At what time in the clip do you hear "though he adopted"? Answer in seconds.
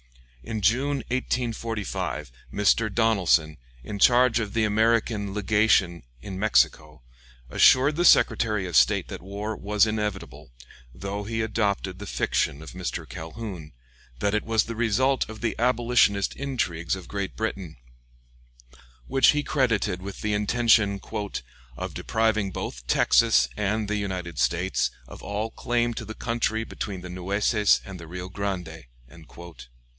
10.95-11.99